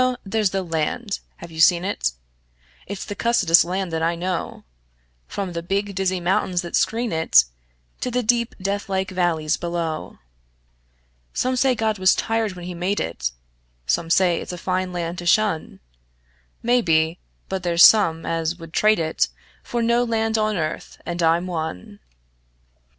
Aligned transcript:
There's 0.25 0.49
the 0.49 0.63
land. 0.63 1.19
(Have 1.37 1.51
you 1.51 1.59
seen 1.59 1.85
it?) 1.85 2.13
It's 2.87 3.05
the 3.05 3.13
cussedest 3.13 3.63
land 3.63 3.93
that 3.93 4.01
I 4.01 4.15
know, 4.15 4.63
From 5.27 5.53
the 5.53 5.61
big, 5.61 5.93
dizzy 5.93 6.19
mountains 6.19 6.63
that 6.63 6.75
screen 6.75 7.11
it 7.11 7.43
To 7.99 8.09
the 8.09 8.23
deep, 8.23 8.55
deathlike 8.59 9.11
valleys 9.11 9.57
below. 9.57 10.17
Some 11.35 11.55
say 11.55 11.75
God 11.75 11.99
was 11.99 12.15
tired 12.15 12.53
when 12.53 12.65
He 12.65 12.73
made 12.73 12.99
it; 12.99 13.29
Some 13.85 14.09
say 14.09 14.41
it's 14.41 14.51
a 14.51 14.57
fine 14.57 14.91
land 14.91 15.19
to 15.19 15.27
shun; 15.27 15.79
Maybe; 16.63 17.19
but 17.47 17.61
there's 17.61 17.83
some 17.83 18.25
as 18.25 18.55
would 18.57 18.73
trade 18.73 18.97
it 18.97 19.27
For 19.61 19.83
no 19.83 20.03
land 20.03 20.35
on 20.35 20.57
earth 20.57 20.99
and 21.05 21.21
I'm 21.21 21.45
one. 21.45 21.99